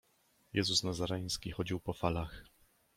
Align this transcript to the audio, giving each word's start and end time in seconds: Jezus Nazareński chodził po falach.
Jezus 0.53 0.83
Nazareński 0.83 1.51
chodził 1.51 1.79
po 1.79 1.93
falach. 1.93 2.45